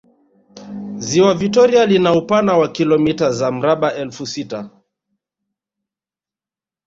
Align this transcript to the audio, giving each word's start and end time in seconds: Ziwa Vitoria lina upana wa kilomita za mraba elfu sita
Ziwa 0.97 1.33
Vitoria 1.33 1.85
lina 1.85 2.13
upana 2.13 2.57
wa 2.57 2.71
kilomita 2.71 3.31
za 3.31 3.51
mraba 3.51 3.93
elfu 3.95 4.25
sita 4.27 4.69